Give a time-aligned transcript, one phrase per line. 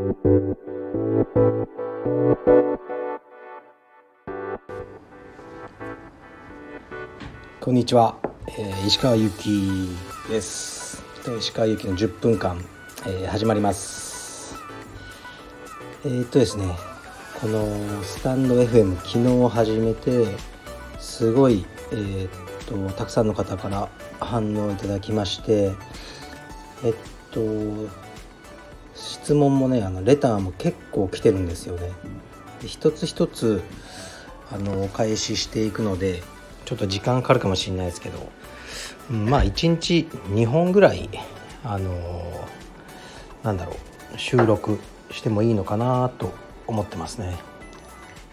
[0.00, 0.06] こ
[7.70, 8.16] んにちは、
[8.48, 9.90] えー、石川由紀
[10.30, 11.02] です。
[11.38, 12.64] 石川由紀の10分間、
[13.06, 14.56] えー、始まります。
[16.06, 16.64] えー、っとですね
[17.38, 20.28] このスタンド FM 昨日始めて
[20.98, 22.30] すごいえー、っ
[22.64, 25.74] とたくさんの方から反応いただきまして
[26.84, 26.94] えっ
[27.32, 28.09] と
[29.00, 31.90] 質問もねあのレターも結構来てるんですよね。
[32.66, 33.62] 一つ一つ
[34.52, 36.22] あのお返ししていくので
[36.66, 38.30] ちょっと時間かかるかもしれないですけど、
[39.10, 41.08] うん、まあ1日2本ぐらい
[41.64, 42.46] あの
[43.42, 43.76] なんだろ
[44.14, 44.78] う収録
[45.10, 46.32] してもいいのかなと
[46.66, 47.38] 思ってますね。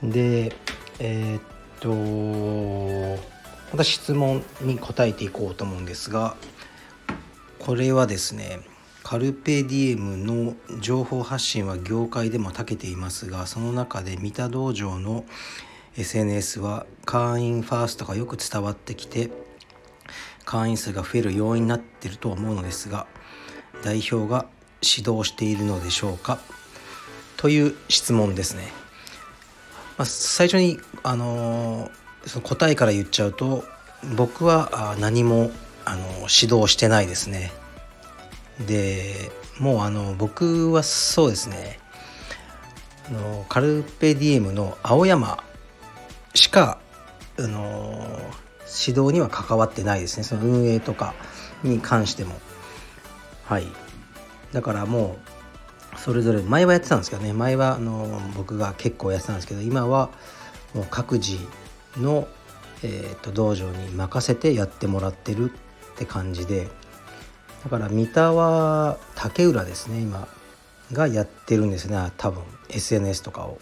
[0.04, 0.54] で
[1.00, 1.42] えー、っ
[1.80, 3.22] と
[3.72, 6.36] また質問に答えていこうと思うんですが
[7.60, 8.60] これはですね
[9.10, 15.24] カルペディエムの情報発信は業界でも長けていますがその中で三田道場の
[15.96, 19.30] SNS は会員ファーストがよく伝わってきて
[20.44, 23.08] 会員数が増える要因になってると思うのですが
[23.82, 24.46] 代表が
[24.82, 26.40] 指導しているのでしょうか？
[27.38, 28.74] という質問ですね。
[29.98, 31.92] まあ、最初にあのー
[32.26, 33.64] その答えから言っちゃうと
[34.18, 35.50] 僕は何も
[35.86, 37.54] あの指導してないですね
[38.66, 41.80] でもうあの僕はそうですね。
[43.08, 45.44] あのカルペディエムの青山
[46.34, 46.80] しか
[47.40, 48.20] あの
[48.86, 50.24] 指導には関わってないですね。
[50.24, 51.14] その運営とか
[51.64, 52.36] に関しても。
[53.46, 53.68] はい。
[54.52, 55.18] だからも
[55.96, 57.34] うそれぞれ前はやってたんですけどね。
[57.34, 60.10] 前はあの僕が結構やってたんですけど今は
[60.74, 61.38] もう各自
[61.98, 62.28] の、
[62.84, 66.68] えーと、道場に任せてやってもらってるって感じで。
[67.68, 70.26] だから三田は竹浦ですね今
[70.94, 73.60] がやってるんですね多分 SNS とかを。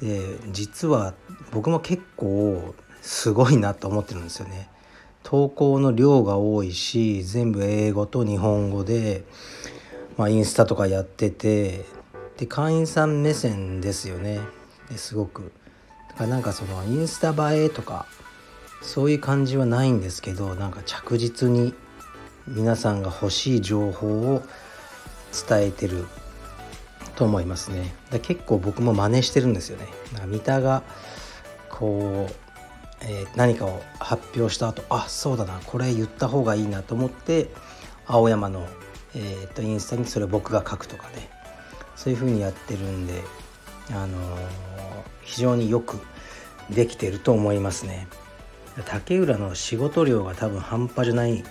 [0.00, 1.14] で実は
[1.52, 4.68] 僕も結構すごいなと思ってるんですよね。
[5.22, 9.22] 投稿の量が多いし全部英語と日本語で、
[10.16, 11.84] まあ、インスタとかやってて
[12.36, 14.40] で会員さん目線ですよね
[14.90, 15.52] ですごく
[16.08, 18.06] だからなんかそのインスタ映えとか
[18.82, 21.74] そういう感じはないんですけどなんか着実に
[22.48, 24.42] 皆さんが欲しい情報を
[25.48, 26.06] 伝えてる
[27.16, 27.94] と思いますね。
[28.10, 29.86] だ結構僕も真似してるんですよね。
[30.26, 30.82] 三田が
[31.70, 32.34] こう、
[33.02, 37.50] えー、何かを発表した後あそうだなこれ言った方がいいなと思って
[38.06, 38.66] 青山の、
[39.14, 41.30] えーと、インスタにそれを僕が書くとかね。
[41.96, 43.22] そういう風にやってるんで
[43.90, 44.74] あのー
[45.24, 45.98] 非常によく
[46.70, 48.06] できてると思いますね。
[48.86, 51.44] 竹浦の仕事量が多分半端じゃない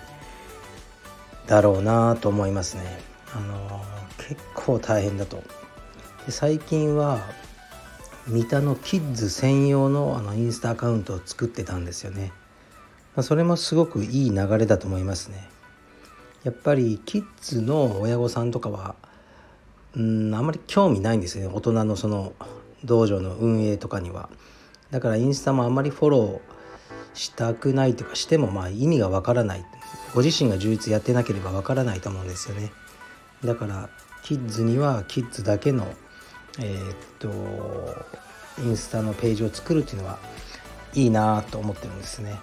[1.47, 2.99] だろうなと思いますね。
[3.35, 3.83] あの
[4.17, 5.37] 結構大変だと。
[6.25, 7.19] で最近は
[8.27, 12.31] 三田のキッズ専用のあのインスタアカウントを作ってたんですよね、
[13.15, 15.49] まあ、それもすごくいい流れだと思いますね。
[16.43, 18.95] やっぱりキッズの親御さんとかは
[19.95, 21.53] うんあんまり興味ないんですよね。
[21.53, 22.33] 大人のその
[22.85, 24.29] 道場の運営とかには。
[24.91, 29.65] だからインスタもあんまりフォローしたくないとかしてもまあ意味がわからない。
[30.13, 32.72] ご自身が充実やってなければわからないと思うんですよね
[33.44, 33.90] だから
[34.24, 35.88] キッズにはキッズだけの
[36.59, 37.29] えー、っと
[38.62, 40.19] インスタのページを作るっていうのは
[40.94, 42.40] いいなと思ってるんですね。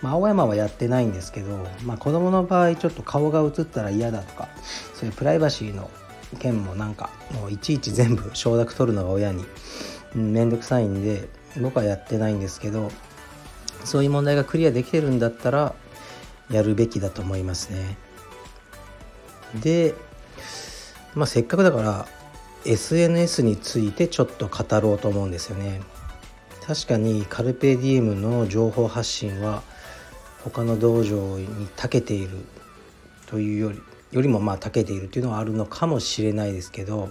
[0.00, 4.48] まあ、青山はやってないんですけど、まあ、子供の場合ちょっと顔が映ったら嫌だとか
[4.94, 5.90] そういうプライバシーの
[6.38, 9.44] 件もなんかもういちいち全部承諾取るのが親に
[10.14, 11.28] 面倒くさいんで
[11.60, 12.90] 僕はやってないんですけど
[13.84, 15.74] そういう問題がクリアできてるんだったら
[16.50, 17.96] やるべきだと思いますね。
[19.54, 19.94] で、
[21.14, 22.08] まあ、せっかくだから
[22.64, 25.80] SNS についてちょっと語ろうと思うんですよね。
[26.66, 29.62] 確かにカルペディエムの情報発信は
[30.44, 32.30] 他の道場に長けている
[33.26, 33.82] というより
[34.12, 37.10] よりもまあ長けているというのはあるのかもしれないですけど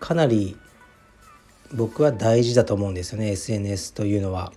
[0.00, 0.56] かなり
[1.72, 4.52] 僕は大事だと思うんですよね SNS というのは。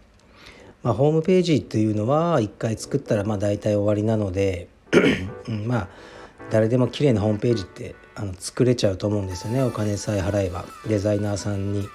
[0.87, 4.69] まあ、ホームページというのは一回作ったらまあ大体終わりなので
[5.65, 5.87] まあ
[6.49, 11.89] 誰でも綺麗なホームページってあの作れちゃうと思うんですよねお金さえ払えばデザイナーさんに、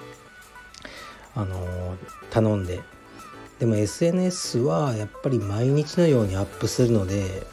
[1.34, 1.96] あの、
[2.28, 2.80] 頼んで
[3.60, 7.46] でも SNS はやっぱり毎日のようにアップするので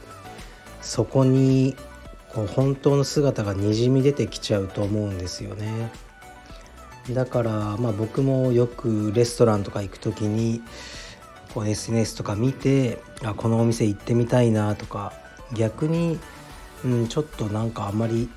[0.81, 1.77] そこに
[2.33, 5.89] こう本当の姿がにじみ出てきちゃうと思うんですよね。
[7.11, 10.61] だからまあ僕もよくレストランとか行く時に
[11.53, 15.13] こう SNS とか見てあこのお店行ってみたいなとか
[15.53, 16.19] 逆に、
[16.85, 18.29] うん、ちょっとなんかあんまり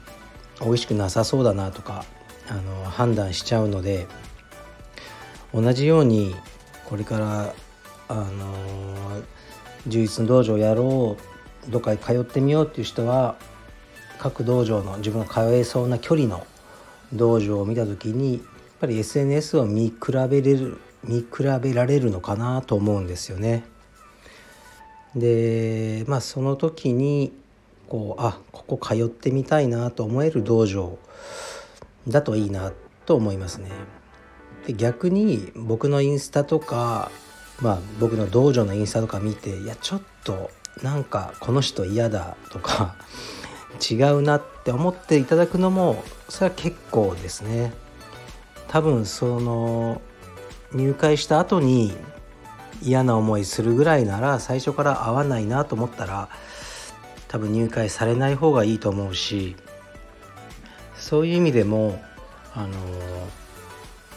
[0.60, 2.04] 美味しくなさそうだなとか
[2.48, 4.06] あの判断しちゃうので
[5.52, 6.34] 同じように
[6.86, 7.54] これから
[8.08, 9.22] あの
[9.86, 11.16] 充実の道場やろ
[11.68, 13.36] うどっか通ってみようっていう人は
[14.18, 16.46] 各道場の自分が通えそうな距離の
[17.12, 18.42] 道場を見た時にやっ
[18.80, 23.64] ぱり SNS を見比べれる見比べられるのかなと思うんですよね。
[25.14, 27.32] でまあその時に
[27.88, 30.98] こうあここ通ってみたいなと思える道場
[32.08, 32.72] だといいな
[33.04, 33.70] と思いますね。
[34.66, 37.10] で逆に僕のインスタとか
[37.60, 40.50] まあ僕の道場のインスタとか見ていやちょっと
[40.82, 42.96] なんかこの人嫌だとか
[43.90, 47.72] 違うなって思っていただくのもそれは結構ですね。
[48.68, 50.00] 多分その
[50.74, 51.92] 入会した後に
[52.82, 56.28] 嫌な思いするぐらいなら最初から合わないなと思ったら
[57.28, 59.56] 多分入会されない方がいいと思うし
[60.96, 62.02] そういう意味でも
[62.54, 62.68] あの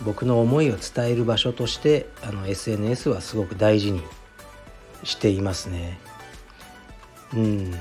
[0.04, 4.02] 僕の思いを伝える場所としてあの SNS はすごく大事に
[5.04, 5.98] していますね。
[7.34, 7.78] うん、で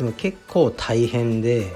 [0.00, 1.72] も結構大変で、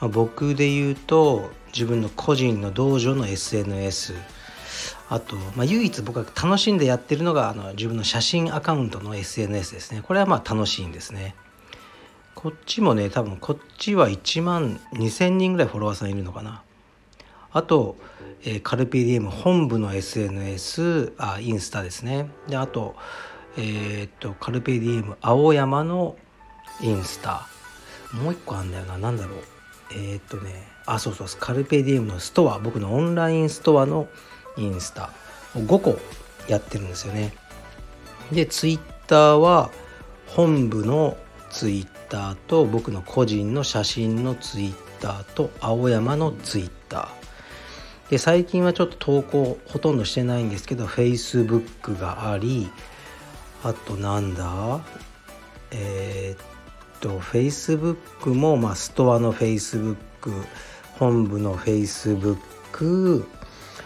[0.00, 4.14] まあ、僕で言うと自分の個人の道場の SNS
[5.08, 10.02] あと、まあ、唯一僕が楽しんでやってるのがあの自分の写真アカウントの SNS ですね。
[10.02, 11.34] これはまあ楽しいんですね。
[12.34, 16.62] こっちもね多分こっちは1万2000人ぐらいフォロワーさんいるのかな。
[17.52, 17.96] あと、
[18.44, 22.30] えー、カルピディエム本部の SNS あインスタですね。
[22.48, 22.96] であと
[23.56, 26.16] えー、っとカルピディエム青山の
[26.80, 27.46] インスタ。
[28.12, 28.98] もう一個あんだよな。
[28.98, 29.38] 何だろう。
[29.92, 30.72] えー、っとね。
[30.86, 32.58] あそうそうカルペディエムのストア。
[32.58, 34.08] 僕のオンラインストアの
[34.56, 35.10] インスタ。
[35.54, 35.98] 5個
[36.48, 37.32] やってるんですよね。
[38.32, 39.70] でツイッターは
[40.26, 41.16] 本部の
[41.50, 48.10] ツイッターと僕の個人の写真のツイッターと青山のツイッター。
[48.10, 52.70] で最近はちょっと投稿ほとんどしてないんですけど Facebook があり
[53.62, 54.80] あとなんだ？
[55.70, 56.46] えー、っ
[57.00, 59.96] と Facebook もまあストアの Facebook
[60.98, 63.24] 本部の Facebook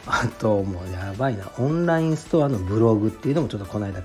[0.07, 1.51] あともうやばいな。
[1.59, 4.03] オンラインストアのブログっていうのもちょっとこの間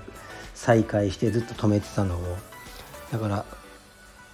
[0.54, 2.36] 再開してずっと止めてたのを。
[3.12, 3.44] だから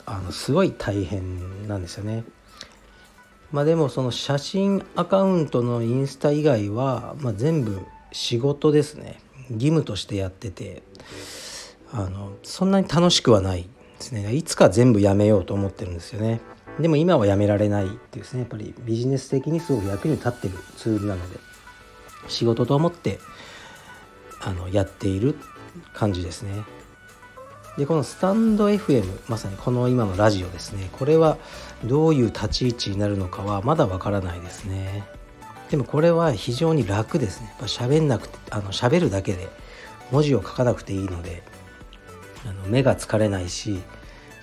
[0.07, 2.25] あのすごい大変なんですよね。
[3.53, 7.81] まあでもその写真アカウントのインスタ以外は、まあ、全部
[8.13, 9.21] 仕事ですね。
[9.51, 10.83] 義務としてやってて。
[11.93, 13.69] あのそんなに楽しくはないで
[14.01, 14.35] すね。
[14.35, 16.41] いつか全部やめようと思ってるんですよね。
[16.79, 18.41] でも今はやめられないっていうですね。
[18.41, 21.48] やっぱりビジネス的にすごく役に立ってるツールなので。
[22.27, 23.21] 仕事と思って
[24.41, 25.37] あのやっている
[25.93, 26.65] 感じですね。
[27.77, 30.89] でこのスタンド FM まさにこの今のラジオですね。
[30.93, 31.39] これは
[31.85, 35.05] どういう立ち位置になるのかはまだわからないですね。
[35.71, 37.55] でもこれは非常に楽ですね。
[37.61, 39.49] 喋んなくてあの喋るだけで
[40.11, 41.43] 文字を書かなくていいので
[42.47, 43.81] あの目が疲れないし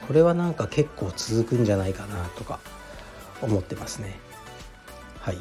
[0.07, 2.59] これはなんか結構続くんじゃないかなとか
[3.41, 4.17] 思ってますね。
[5.19, 5.37] はい。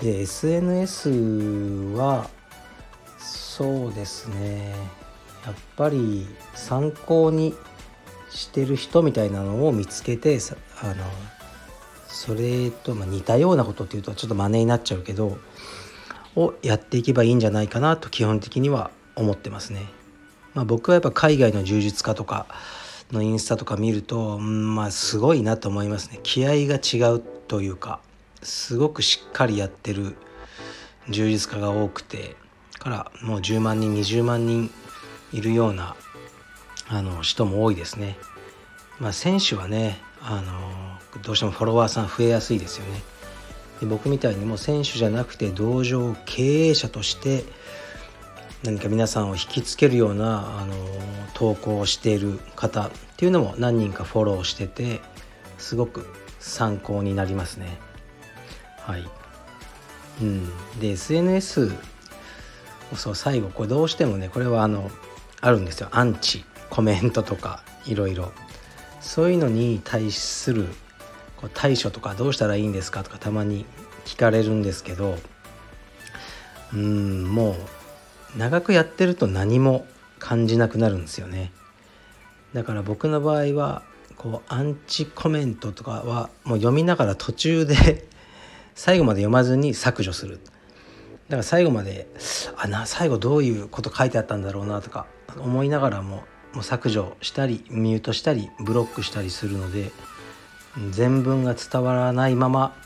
[0.00, 1.10] で SNS
[1.96, 2.28] は
[3.18, 4.74] そうですね
[5.46, 7.54] やっぱり参考に
[8.30, 10.38] してる人みたいなのを見つけて
[10.82, 10.94] あの
[12.08, 15.38] それとま似たようなことっていうとちょっと真似になっちゃうけど
[16.36, 19.86] をやっていけばいいんじゃないかなと基本的には思ってますね。
[20.54, 22.46] まあ、僕はやっぱ海外の充実家とか
[23.12, 26.20] のインスタとか見ると、うん、まあすごいなと思いますね。
[26.22, 28.00] 気合が違うというか
[28.44, 30.16] すごくしっかりやってる
[31.08, 32.36] 充実家が多くて
[32.78, 34.70] からもう10万人20万人
[35.32, 35.96] いるような
[36.88, 38.16] あの人も多いですね。
[39.00, 43.02] まあ、選手はねあのどうしてもフォロワーさん増えやすいですよね。
[43.80, 47.44] で僕みたいにもう選手じゃなくて道場経営者として
[48.62, 50.74] 何か皆さんを引きつけるようなあの
[51.34, 55.00] 投稿をしている方っていうのも何人かフォローしてて
[55.58, 56.06] すごく
[56.38, 57.78] 参考になりますね。
[58.86, 59.08] はい。
[60.22, 61.72] うん、で SNS
[62.94, 64.90] そう最後これどうしてもねこれはあの
[65.40, 65.88] あるんですよ。
[65.90, 68.32] アンチコメントとかいろいろ。
[69.00, 70.66] そういうのに対する
[71.36, 73.66] こう対処とかどうしたらいいんですかとかたまに
[74.06, 75.18] 聞かれるんですけど
[76.72, 77.54] うんも
[78.34, 79.86] う長くやってると何も
[80.18, 81.52] 感じなくなるんですよね。
[82.54, 83.82] だから僕の場合は
[84.16, 88.06] こうアンチコメントとかはもう読みながら途中で
[88.74, 90.40] 最後まで読まずに削除する。
[91.28, 92.06] だから最後まで
[92.56, 95.06] あな最後どういうこと書いてあったんだろうなとか
[95.38, 99.90] 思いながらももう削除したりミュートしたりブロックしたりするので
[100.90, 102.76] 全文が伝わらないまま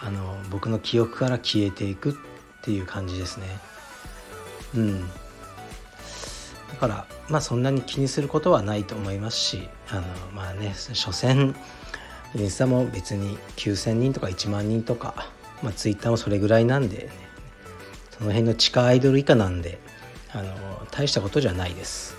[0.00, 2.14] あの僕の記憶から消えていくっ
[2.62, 3.46] ていう感じですね。
[4.74, 5.00] うん。
[5.00, 10.02] だからまあそんなに気にすることはないと思いますしあの
[10.34, 11.54] まあね所詮
[12.36, 15.30] インスタも別に9,000人とか1万人とか、
[15.62, 17.08] まあ、ツイッターもそれぐらいなんで、ね、
[18.10, 19.78] その辺の地下アイドル以下なんで
[20.32, 22.16] あの大したことじゃないです。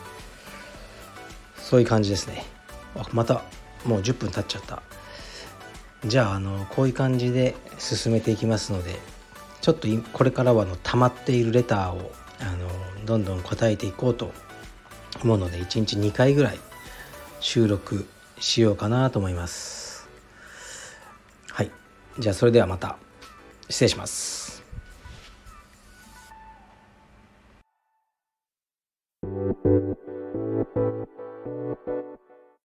[1.57, 2.45] そういう感じですね。
[2.95, 3.43] あまた
[3.85, 4.81] もう10分経っちゃった。
[6.05, 8.95] じゃああのこういう感じで進めていきますので
[9.61, 14.31] ちょっとこれからはの溜まっているレターをあのどんどん答えていこうと
[15.23, 16.59] 思うので1日2回ぐらい
[17.39, 18.05] 収録
[18.39, 19.84] しようかなと思います。
[22.17, 22.97] じゃあそれではまた。
[23.69, 24.54] 失礼します。